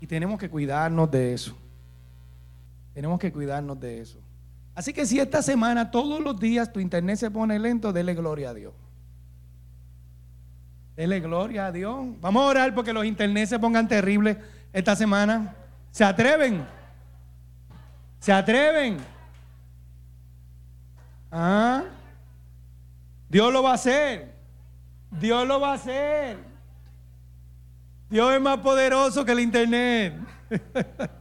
[0.00, 1.56] Y tenemos que cuidarnos de eso.
[2.94, 4.18] Tenemos que cuidarnos de eso.
[4.74, 8.50] Así que si esta semana todos los días tu internet se pone lento, dele gloria
[8.50, 8.72] a Dios.
[10.96, 12.06] Dele gloria a Dios.
[12.20, 14.38] Vamos a orar porque los internet se pongan terribles
[14.72, 15.54] esta semana.
[15.90, 16.66] ¿Se atreven?
[18.20, 18.98] ¿Se atreven?
[21.30, 21.84] ¿Ah?
[23.28, 24.39] Dios lo va a hacer.
[25.10, 26.38] Dios lo va a hacer.
[28.08, 30.14] Dios es más poderoso que el internet.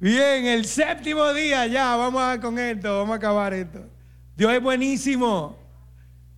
[0.00, 3.86] Bien, el séptimo día ya, vamos a con esto, vamos a acabar esto.
[4.34, 5.58] Dios es buenísimo.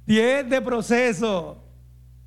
[0.04, 1.62] Y es de proceso.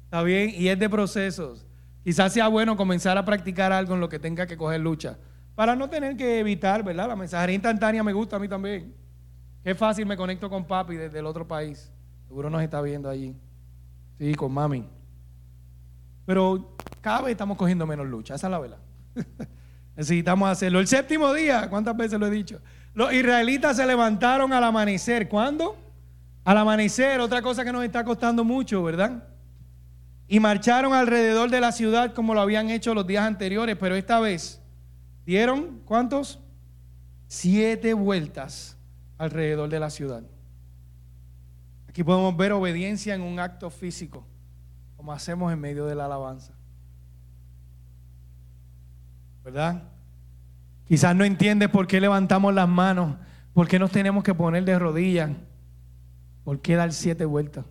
[0.06, 0.52] ¿Está bien?
[0.56, 1.66] Y es de procesos.
[2.06, 5.18] Quizás sea bueno comenzar a practicar algo en lo que tenga que coger lucha.
[5.56, 7.10] Para no tener que evitar, ¿verdad?
[7.10, 8.96] La mensajería instantánea me gusta a mí también.
[9.62, 11.92] Qué fácil me conecto con papi desde el otro país.
[12.28, 13.36] Seguro nos está viendo allí.
[14.18, 14.88] Sí, con mami.
[16.26, 18.80] Pero cada vez estamos cogiendo menos lucha, esa es la verdad.
[19.96, 20.80] Necesitamos hacerlo.
[20.80, 22.60] El séptimo día, ¿cuántas veces lo he dicho?
[22.94, 25.30] Los israelitas se levantaron al amanecer.
[25.30, 25.78] ¿Cuándo?
[26.44, 29.24] Al amanecer, otra cosa que nos está costando mucho, ¿verdad?
[30.28, 34.20] y marcharon alrededor de la ciudad como lo habían hecho los días anteriores, pero esta
[34.20, 34.62] vez
[35.26, 36.40] dieron, ¿cuántos?
[37.28, 38.78] Siete vueltas
[39.18, 40.24] alrededor de la ciudad.
[41.96, 44.26] Aquí podemos ver obediencia en un acto físico,
[44.98, 46.52] como hacemos en medio de la alabanza.
[49.46, 49.82] ¿Verdad?
[50.84, 53.16] Quizás no entiendes por qué levantamos las manos,
[53.54, 55.32] por qué nos tenemos que poner de rodillas,
[56.44, 57.64] por qué dar siete vueltas.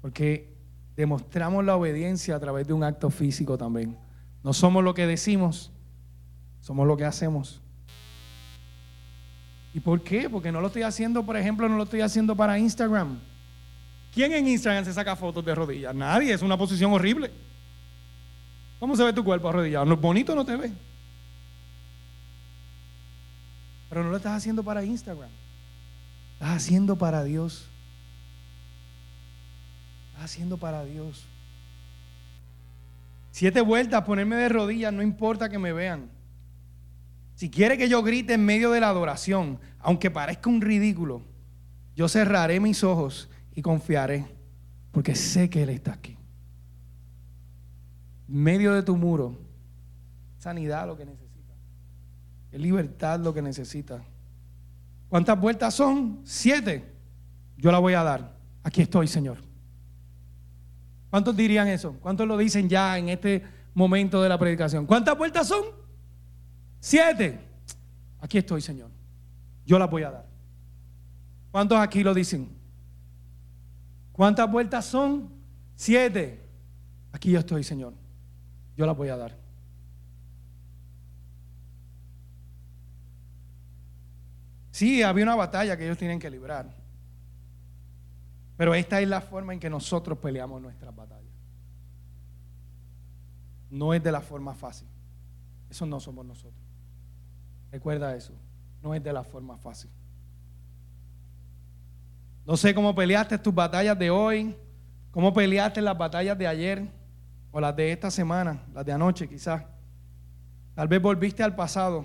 [0.00, 0.56] Porque
[0.96, 3.96] demostramos la obediencia a través de un acto físico también.
[4.42, 5.70] No somos lo que decimos,
[6.62, 7.61] somos lo que hacemos.
[9.74, 10.28] ¿Y por qué?
[10.28, 13.18] Porque no lo estoy haciendo, por ejemplo, no lo estoy haciendo para Instagram.
[14.12, 15.94] ¿Quién en Instagram se saca fotos de rodillas?
[15.94, 17.30] Nadie, es una posición horrible.
[18.78, 19.96] ¿Cómo se ve tu cuerpo arrodillado?
[19.96, 20.72] Bonito no te ve.
[23.88, 25.30] Pero no lo estás haciendo para Instagram.
[26.34, 27.68] Estás haciendo para Dios
[30.22, 31.26] haciendo para Dios?
[33.30, 36.10] Siete vueltas, ponerme de rodillas, no importa que me vean.
[37.42, 41.22] Si quiere que yo grite en medio de la adoración, aunque parezca un ridículo,
[41.96, 44.26] yo cerraré mis ojos y confiaré,
[44.92, 46.16] porque sé que Él está aquí.
[48.28, 49.40] En medio de tu muro,
[50.38, 51.52] sanidad lo que necesita,
[52.52, 54.04] es libertad lo que necesita.
[55.08, 56.20] ¿Cuántas vueltas son?
[56.22, 56.94] Siete.
[57.56, 58.36] Yo la voy a dar.
[58.62, 59.38] Aquí estoy, Señor.
[61.10, 61.96] ¿Cuántos dirían eso?
[61.98, 63.42] ¿Cuántos lo dicen ya en este
[63.74, 64.86] momento de la predicación?
[64.86, 65.81] ¿Cuántas vueltas son?
[66.82, 67.38] Siete.
[68.20, 68.90] Aquí estoy, Señor.
[69.64, 70.26] Yo las voy a dar.
[71.52, 72.48] ¿Cuántos aquí lo dicen?
[74.10, 75.30] ¿Cuántas vueltas son?
[75.76, 76.44] Siete.
[77.12, 77.94] Aquí yo estoy, Señor.
[78.76, 79.38] Yo las voy a dar.
[84.72, 86.74] Sí, había una batalla que ellos tienen que librar.
[88.56, 91.30] Pero esta es la forma en que nosotros peleamos nuestras batallas.
[93.70, 94.88] No es de la forma fácil.
[95.70, 96.61] Eso no somos nosotros.
[97.72, 98.34] Recuerda eso.
[98.82, 99.90] No es de la forma fácil.
[102.44, 104.54] No sé cómo peleaste tus batallas de hoy,
[105.10, 106.88] cómo peleaste las batallas de ayer
[107.50, 109.64] o las de esta semana, las de anoche quizás.
[110.74, 112.04] Tal vez volviste al pasado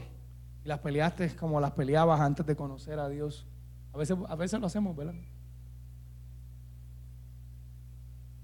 [0.63, 3.45] y las peleaste como las peleabas antes de conocer a Dios.
[3.93, 5.15] A veces, a veces lo hacemos, ¿verdad?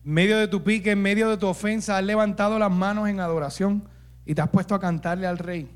[0.03, 3.19] En medio de tu pique, en medio de tu ofensa, has levantado las manos en
[3.19, 3.87] adoración
[4.25, 5.69] y te has puesto a cantarle al rey.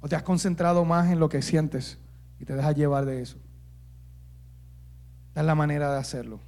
[0.00, 1.98] O te has concentrado más en lo que sientes
[2.38, 3.36] y te dejas llevar de eso.
[5.28, 6.40] Esta es la manera de hacerlo.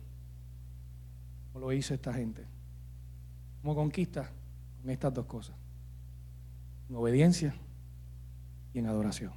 [1.52, 2.46] Como lo hizo esta gente.
[3.60, 4.30] ¿Cómo conquista?
[4.80, 5.54] Con estas dos cosas.
[6.88, 7.54] En obediencia
[8.72, 9.32] y en adoración.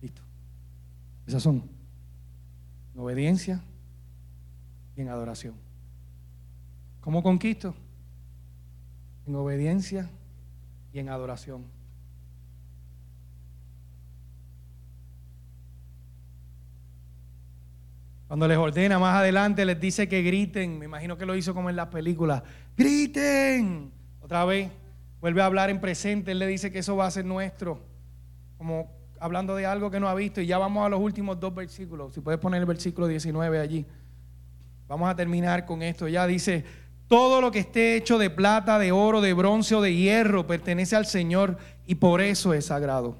[0.00, 0.22] Listo.
[1.26, 1.62] Esas son.
[2.94, 3.62] En obediencia
[4.96, 5.54] y en adoración.
[7.00, 7.74] ¿Cómo conquisto?
[9.26, 10.08] En obediencia
[10.92, 11.64] y en adoración.
[18.32, 20.78] Cuando les ordena más adelante, les dice que griten.
[20.78, 22.42] Me imagino que lo hizo como en las películas.
[22.76, 23.92] ¡Griten!
[24.22, 24.70] Otra vez,
[25.20, 26.32] vuelve a hablar en presente.
[26.32, 27.82] Él le dice que eso va a ser nuestro.
[28.56, 30.40] Como hablando de algo que no ha visto.
[30.40, 32.14] Y ya vamos a los últimos dos versículos.
[32.14, 33.84] Si puedes poner el versículo 19 allí.
[34.88, 36.08] Vamos a terminar con esto.
[36.08, 36.64] Ya dice,
[37.12, 40.96] todo lo que esté hecho de plata, de oro, de bronce o de hierro pertenece
[40.96, 43.18] al Señor y por eso es sagrado.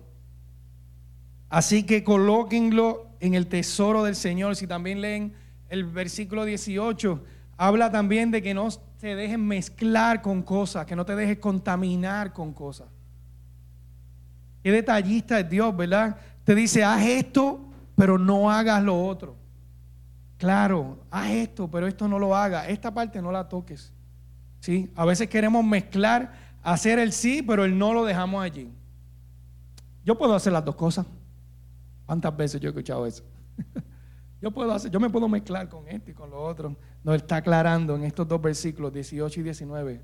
[1.51, 4.57] Así que colóquenlo en el tesoro del Señor.
[4.57, 5.35] Si también leen
[5.69, 7.23] el versículo 18,
[7.59, 12.33] habla también de que no se dejen mezclar con cosas, que no te dejes contaminar
[12.33, 12.89] con cosas.
[14.63, 16.17] Qué detallista es Dios, ¿verdad?
[16.45, 17.61] Te dice, haz esto,
[17.95, 19.42] pero no hagas lo otro.
[20.43, 22.69] Claro, haz esto, pero esto no lo hagas.
[22.69, 23.93] Esta parte no la toques.
[24.59, 24.91] ¿Sí?
[24.97, 26.33] A veces queremos mezclar,
[26.65, 28.69] hacer el sí, pero el no lo dejamos allí.
[30.05, 31.07] Yo puedo hacer las dos cosas.
[32.07, 33.23] ¿Cuántas veces yo he escuchado eso?
[34.43, 36.77] yo puedo hacer, yo me puedo mezclar con esto y con lo otro.
[37.05, 40.01] Nos está aclarando en estos dos versículos, 18 y 19.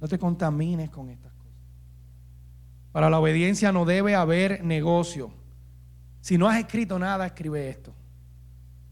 [0.00, 1.52] No te contamines con estas cosas.
[2.92, 5.34] Para la obediencia no debe haber negocio.
[6.22, 7.92] Si no has escrito nada, escribe esto.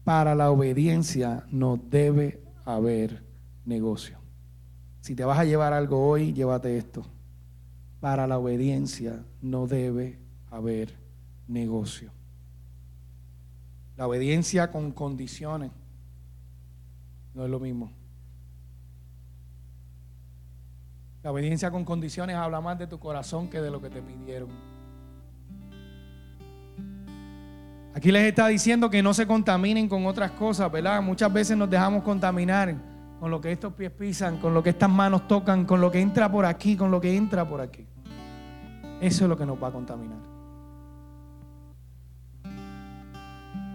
[0.05, 3.23] Para la obediencia no debe haber
[3.65, 4.19] negocio.
[5.01, 7.03] Si te vas a llevar algo hoy, llévate esto.
[7.99, 10.19] Para la obediencia no debe
[10.51, 10.95] haber
[11.47, 12.11] negocio.
[13.97, 15.71] La obediencia con condiciones
[17.33, 17.91] no es lo mismo.
[21.23, 24.74] La obediencia con condiciones habla más de tu corazón que de lo que te pidieron.
[27.95, 31.01] Aquí les está diciendo que no se contaminen con otras cosas, ¿verdad?
[31.01, 32.75] Muchas veces nos dejamos contaminar
[33.21, 36.01] con lo que estos pies pisan, con lo que estas manos tocan, con lo que
[36.01, 37.87] entra por aquí, con lo que entra por aquí.
[38.99, 40.17] Eso es lo que nos va a contaminar.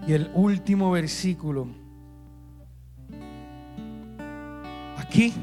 [0.05, 1.67] Y el último versículo.
[4.99, 5.33] Aquí.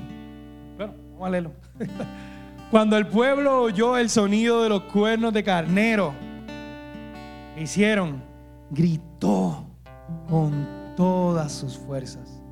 [0.77, 1.53] Bueno, vamos a leerlo.
[2.71, 6.15] Cuando el pueblo oyó el sonido de los cuernos de carnero,
[7.57, 8.28] ¿qué hicieron?
[8.71, 9.67] Gritó
[10.29, 12.43] con todas sus fuerzas.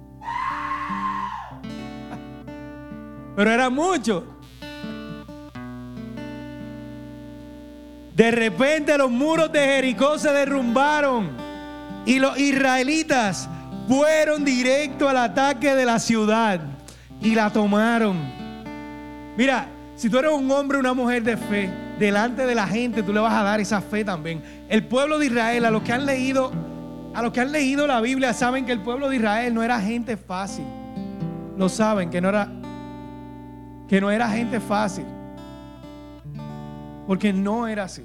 [3.37, 4.24] Pero era mucho.
[8.14, 11.37] De repente los muros de Jericó se derrumbaron
[12.07, 13.46] y los israelitas
[13.87, 16.61] fueron directo al ataque de la ciudad
[17.20, 18.16] y la tomaron.
[19.37, 23.02] Mira, si tú eres un hombre o una mujer de fe, delante de la gente
[23.02, 24.42] tú le vas a dar esa fe también.
[24.68, 26.52] El pueblo de Israel, a los que han leído,
[27.14, 29.80] a los que han leído la Biblia, saben que el pueblo de Israel no era
[29.80, 30.66] gente fácil.
[31.56, 32.48] Lo saben que no era
[33.88, 35.06] que no era gente fácil.
[37.06, 38.04] Porque no era así.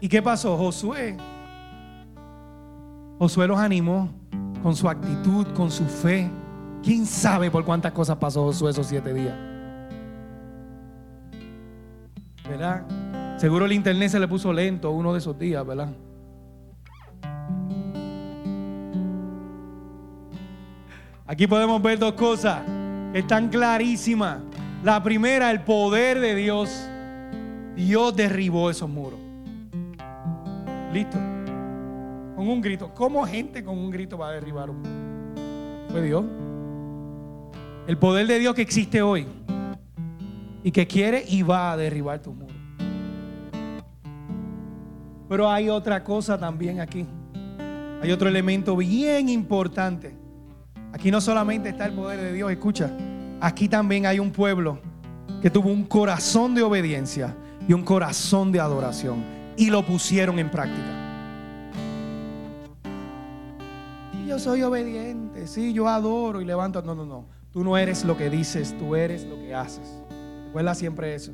[0.00, 0.56] ¿Y qué pasó?
[0.56, 1.16] Josué
[3.22, 4.10] Josué los animó
[4.64, 6.28] con su actitud, con su fe.
[6.82, 9.51] ¿Quién sabe por cuántas cosas pasó Josué esos siete días?
[12.52, 12.82] ¿Verdad?
[13.38, 15.88] Seguro el internet se le puso lento uno de esos días, ¿verdad?
[21.26, 22.60] Aquí podemos ver dos cosas
[23.10, 24.40] que están clarísimas.
[24.84, 26.88] La primera, el poder de Dios.
[27.74, 29.18] Dios derribó esos muros.
[30.92, 31.16] Listo
[32.36, 32.92] con un grito.
[32.94, 34.82] ¿Cómo gente con un grito va a derribar un
[35.88, 36.22] Fue Dios.
[37.86, 39.26] El poder de Dios que existe hoy
[40.62, 42.54] y que quiere y va a derribar tu muro.
[45.28, 47.06] Pero hay otra cosa también aquí.
[48.02, 50.14] Hay otro elemento bien importante.
[50.92, 52.90] Aquí no solamente está el poder de Dios, escucha.
[53.40, 54.78] Aquí también hay un pueblo
[55.40, 57.34] que tuvo un corazón de obediencia
[57.66, 59.24] y un corazón de adoración
[59.56, 61.02] y lo pusieron en práctica.
[64.32, 66.80] yo soy obediente, sí, yo adoro y levanto.
[66.80, 67.26] No, no, no.
[67.52, 70.01] Tú no eres lo que dices, tú eres lo que haces.
[70.52, 71.32] Recuerda siempre eso.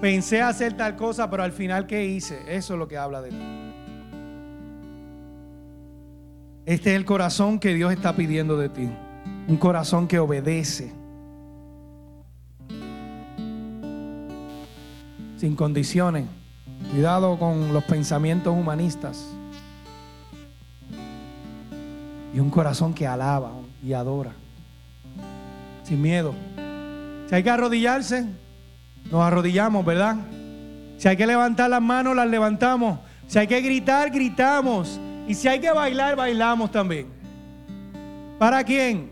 [0.00, 2.40] Pensé hacer tal cosa, pero al final, ¿qué hice?
[2.48, 3.36] Eso es lo que habla de ti.
[6.66, 8.90] Este es el corazón que Dios está pidiendo de ti.
[9.46, 10.92] Un corazón que obedece.
[15.36, 16.26] Sin condiciones.
[16.90, 19.32] Cuidado con los pensamientos humanistas
[22.34, 24.32] y un corazón que alaba y adora,
[25.84, 26.34] sin miedo.
[27.34, 28.26] Si hay que arrodillarse,
[29.10, 30.18] nos arrodillamos, ¿verdad?
[30.98, 33.00] Si hay que levantar las manos, las levantamos.
[33.26, 35.00] Si hay que gritar, gritamos.
[35.26, 37.08] Y si hay que bailar, bailamos también.
[38.38, 39.10] ¿Para quién?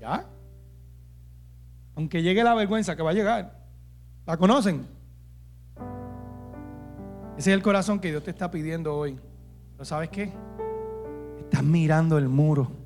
[0.00, 0.24] ¿Ya?
[1.96, 3.54] Aunque llegue la vergüenza que va a llegar.
[4.24, 4.86] ¿La conocen?
[7.36, 9.20] Ese es el corazón que Dios te está pidiendo hoy.
[9.72, 10.32] ¿Pero sabes qué?
[11.40, 12.83] Estás mirando el muro.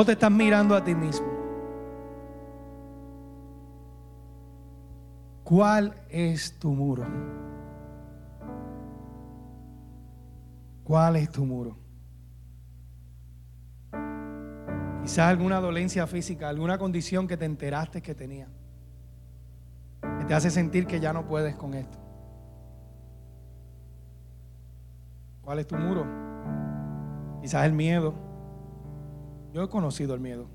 [0.00, 1.26] O te estás mirando a ti mismo.
[5.42, 7.04] ¿Cuál es tu muro?
[10.84, 11.76] ¿Cuál es tu muro?
[15.02, 18.46] Quizás alguna dolencia física, alguna condición que te enteraste que tenía,
[20.20, 21.98] que te hace sentir que ya no puedes con esto.
[25.42, 26.06] ¿Cuál es tu muro?
[27.42, 28.27] Quizás el miedo.
[29.58, 30.46] Yo he conocido el miedo.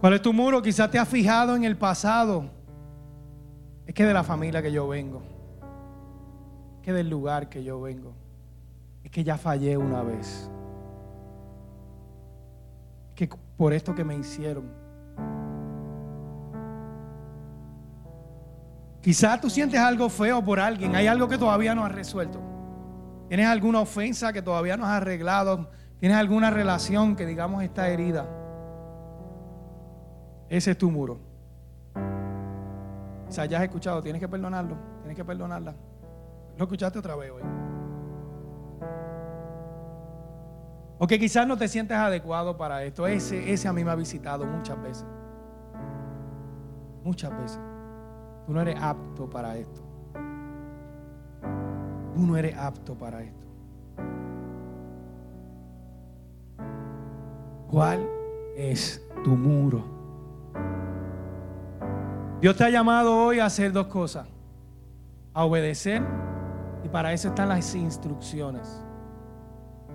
[0.00, 0.62] ¿Cuál es tu muro?
[0.62, 2.48] Quizás te has fijado en el pasado.
[3.86, 5.22] Es que de la familia que yo vengo.
[6.76, 8.14] Es que del lugar que yo vengo.
[9.02, 10.50] Es que ya fallé una vez.
[13.10, 13.28] Es que
[13.58, 14.64] por esto que me hicieron.
[19.02, 20.96] Quizás tú sientes algo feo por alguien.
[20.96, 22.53] Hay algo que todavía no has resuelto.
[23.28, 25.70] Tienes alguna ofensa que todavía no has arreglado.
[25.98, 28.26] Tienes alguna relación que digamos está herida.
[30.48, 31.18] Ese es tu muro.
[33.28, 35.74] O sea, ya has escuchado, tienes que perdonarlo, tienes que perdonarla.
[36.56, 37.42] Lo escuchaste otra vez hoy.
[40.98, 43.06] O que quizás no te sientes adecuado para esto.
[43.06, 45.06] Ese, ese a mí me ha visitado muchas veces.
[47.02, 47.60] Muchas veces.
[48.46, 49.83] Tú no eres apto para esto.
[52.14, 53.46] Tú no eres apto para esto.
[57.68, 58.08] ¿Cuál
[58.56, 59.84] es tu muro?
[62.40, 64.28] Dios te ha llamado hoy a hacer dos cosas.
[65.32, 66.02] A obedecer
[66.84, 68.80] y para eso están las instrucciones.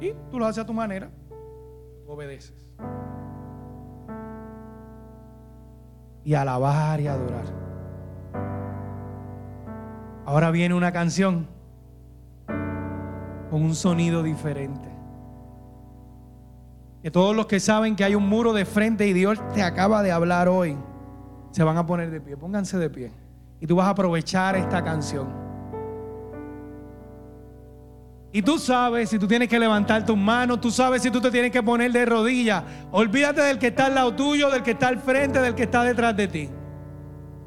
[0.01, 1.09] Y tú lo haces a tu manera,
[2.05, 2.67] obedeces.
[6.26, 7.45] Y alabar y adorar.
[10.26, 11.47] Ahora viene una canción
[13.50, 14.89] con un sonido diferente.
[17.02, 20.04] Que todos los que saben que hay un muro de frente y Dios te acaba
[20.04, 20.78] de hablar hoy
[21.52, 22.38] se van a poner de pie.
[22.38, 23.12] Pónganse de pie.
[23.60, 25.28] Y tú vas a aprovechar esta canción.
[28.32, 31.32] Y tú sabes si tú tienes que levantar tus manos, tú sabes si tú te
[31.32, 32.64] tienes que poner de rodillas.
[32.91, 35.84] Olvídate del que está al lado tuyo, del que está al frente, del que está
[35.84, 36.50] detrás de ti.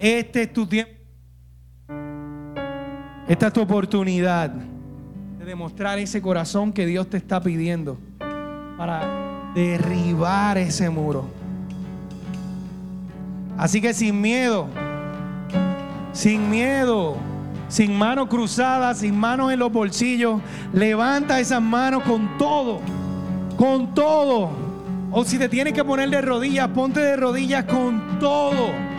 [0.00, 0.92] Este es tu tiempo.
[3.28, 4.52] Esta es tu oportunidad
[5.42, 7.98] de demostrar ese corazón que Dios te está pidiendo
[8.78, 11.24] para derribar ese muro.
[13.58, 14.68] Así que sin miedo,
[16.12, 17.16] sin miedo,
[17.68, 20.40] sin manos cruzadas, sin manos en los bolsillos,
[20.72, 22.80] levanta esas manos con todo,
[23.56, 24.50] con todo.
[25.10, 28.91] O si te tienes que poner de rodillas, ponte de rodillas con todo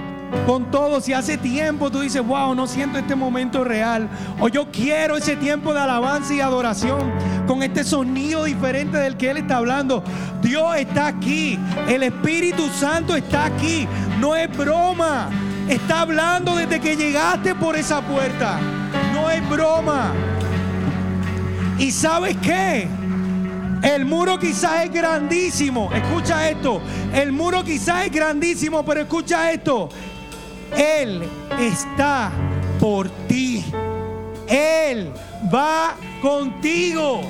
[0.45, 1.01] con todo.
[1.01, 4.09] Si hace tiempo tú dices, wow, no siento este momento real.
[4.39, 7.11] O yo quiero ese tiempo de alabanza y adoración
[7.47, 10.03] con este sonido diferente del que Él está hablando.
[10.41, 11.59] Dios está aquí.
[11.87, 13.87] El Espíritu Santo está aquí.
[14.19, 15.29] No es broma.
[15.67, 18.59] Está hablando desde que llegaste por esa puerta.
[19.13, 20.11] No es broma.
[21.79, 22.87] ¿Y sabes qué?
[23.81, 25.91] El muro quizás es grandísimo.
[25.93, 26.81] Escucha esto.
[27.13, 29.89] El muro quizás es grandísimo, pero escucha esto.
[30.75, 31.23] Él
[31.59, 32.31] está
[32.79, 33.63] por ti.
[34.47, 35.11] Él
[35.53, 37.21] va contigo.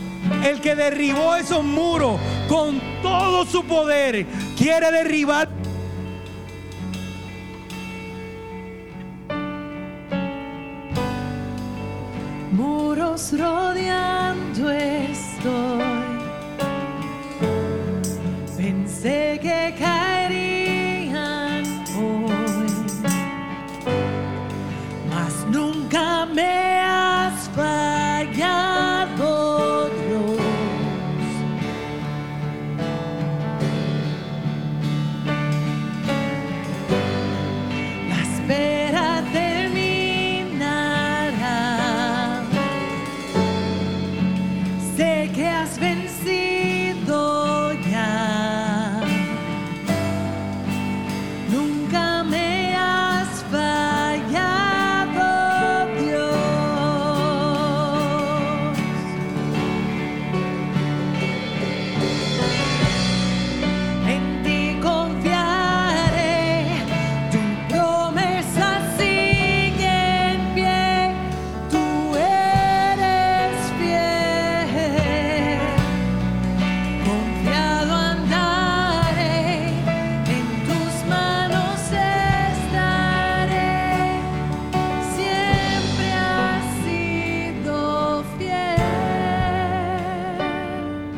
[0.44, 4.26] El que derribó esos muros con todo su poder
[4.58, 5.50] quiere derribar.
[12.52, 16.14] Muros rodeando estoy.
[18.56, 19.74] Pensé que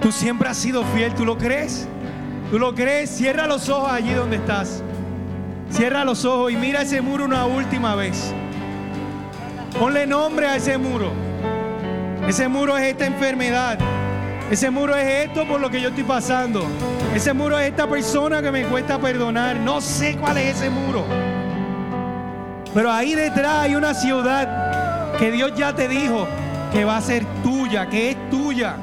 [0.06, 1.88] Tú siempre has sido fiel, ¿tú lo crees?
[2.52, 3.10] ¿Tú lo crees?
[3.10, 4.84] Cierra los ojos allí donde estás.
[5.72, 8.32] Cierra los ojos y mira ese muro una última vez.
[9.80, 11.12] Ponle nombre a ese muro.
[12.28, 13.80] Ese muro es esta enfermedad.
[14.52, 16.64] Ese muro es esto por lo que yo estoy pasando.
[17.16, 19.56] Ese muro es esta persona que me cuesta perdonar.
[19.56, 21.04] No sé cuál es ese muro.
[22.76, 26.28] Pero ahí detrás hay una ciudad que Dios ya te dijo
[26.72, 28.78] que va a ser tuya, que es tuya.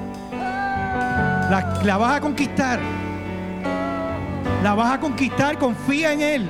[1.51, 2.79] La, la vas a conquistar.
[4.63, 6.49] La vas a conquistar, confía en Él.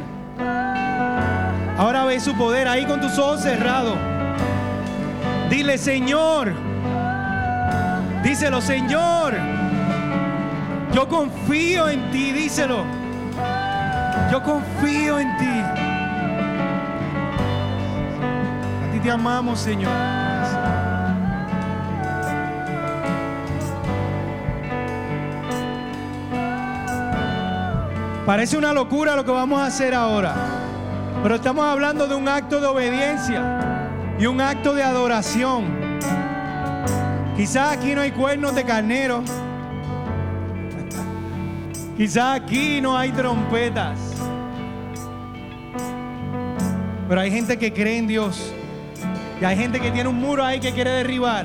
[1.79, 3.97] Ahora ve su poder ahí con tus ojos cerrados.
[5.51, 6.53] Dile, Señor.
[8.23, 9.35] Díselo, Señor.
[10.93, 12.85] Yo confío en ti, díselo.
[14.31, 15.61] Yo confío en ti.
[18.89, 20.22] A ti te amamos, Señor.
[28.27, 30.37] Parece una locura lo que vamos a hacer ahora,
[31.25, 35.65] pero estamos hablando de un acto de obediencia y un acto de adoración.
[37.37, 39.25] Quizás aquí no hay cuernos de carnero,
[41.97, 43.99] quizás aquí no hay trompetas,
[47.09, 48.53] pero hay gente que cree en Dios
[49.41, 51.45] y hay gente que tiene un muro ahí que quiere derribar.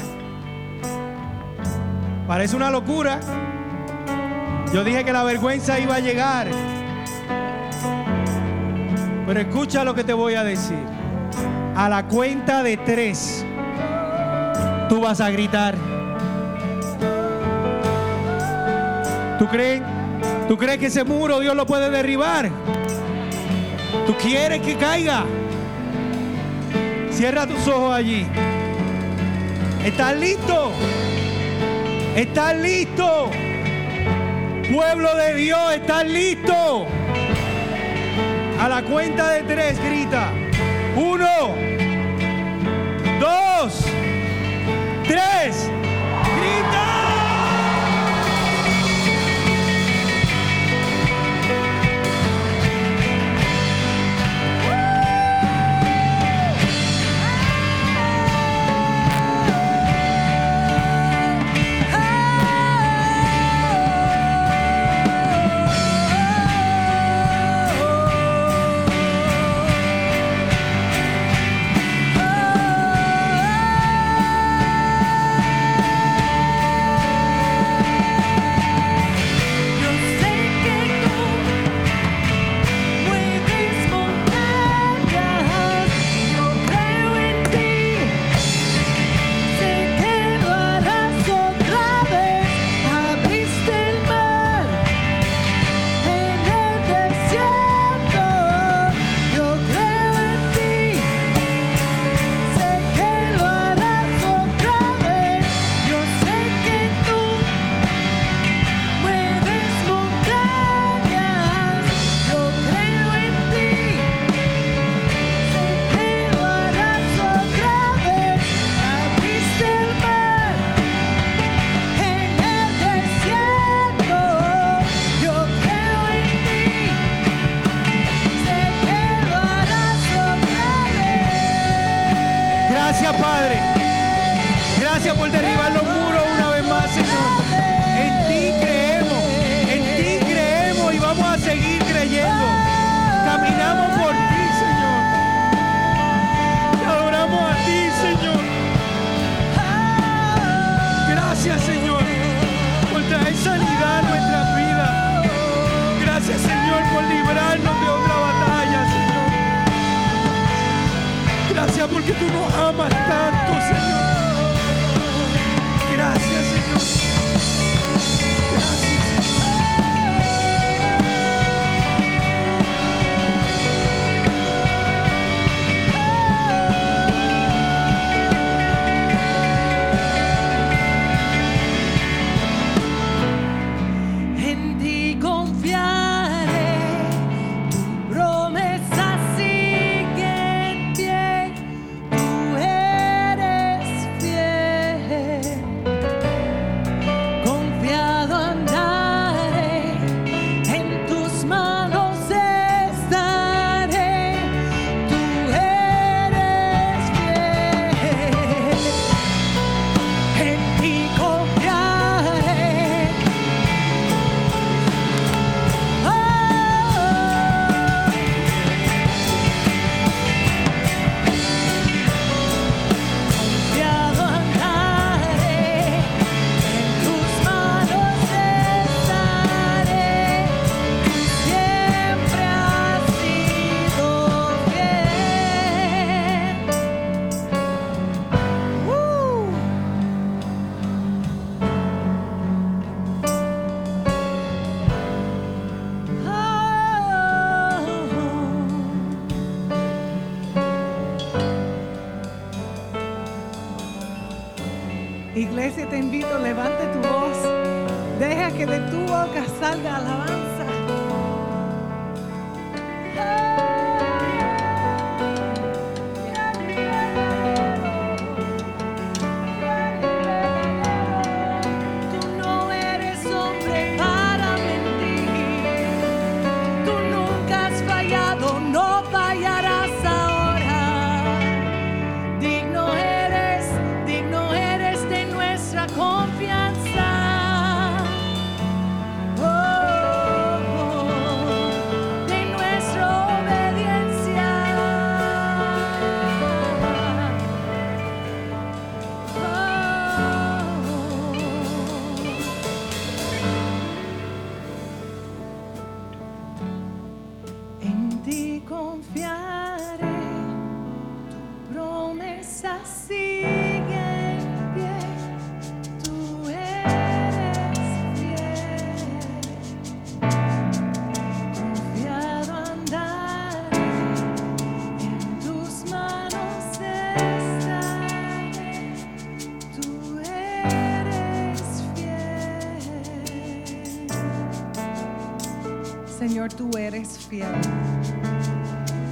[2.27, 3.19] Parece una locura.
[4.73, 6.47] Yo dije que la vergüenza iba a llegar.
[9.25, 10.79] Pero escucha lo que te voy a decir.
[11.75, 13.45] A la cuenta de tres,
[14.89, 15.75] tú vas a gritar.
[19.39, 19.81] ¿Tú crees?
[20.47, 22.49] ¿Tú crees que ese muro Dios lo puede derribar?
[24.05, 25.25] ¿Tú quieres que caiga?
[27.11, 28.25] Cierra tus ojos allí.
[29.83, 30.71] ¿Estás listo?
[32.15, 33.29] ¿Estás listo?
[34.71, 36.85] Pueblo de Dios, ¿estás listo?
[38.59, 40.33] A la cuenta de tres, grita.
[40.97, 41.55] Uno,
[43.17, 43.85] dos,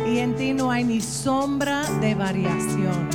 [0.07, 3.09] Y en ti no hay ni sombra de variación.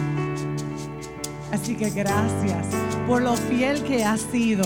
[1.53, 2.67] Así que gracias
[3.07, 4.65] por lo fiel que has sido.